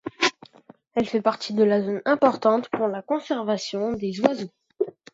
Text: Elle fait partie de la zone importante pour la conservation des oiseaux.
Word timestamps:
Elle 0.95 1.05
fait 1.05 1.21
partie 1.21 1.53
de 1.53 1.61
la 1.63 1.79
zone 1.83 2.01
importante 2.05 2.69
pour 2.69 2.87
la 2.87 3.03
conservation 3.03 3.93
des 3.93 4.19
oiseaux. 4.21 4.49